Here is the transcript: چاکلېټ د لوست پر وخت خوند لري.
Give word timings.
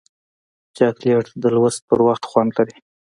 چاکلېټ 0.77 1.27
د 1.41 1.43
لوست 1.55 1.81
پر 1.89 1.99
وخت 2.07 2.23
خوند 2.29 2.51
لري. 2.57 2.77